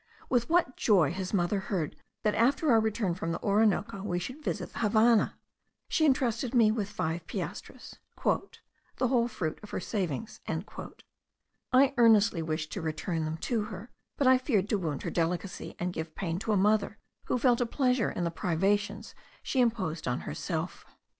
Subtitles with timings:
[0.31, 4.43] With what joy his mother heard that after our return from the Orinoco, we should
[4.43, 5.37] visit the Havannah!
[5.89, 10.41] She entrusted me with five piastres, "the whole fruit of her savings."
[11.71, 15.75] I earnestly wished to return them to her; but I feared to wound her delicacy,
[15.77, 19.13] and give pain to a mother, who felt a pleasure in the privations
[19.43, 20.83] she imposed on herself.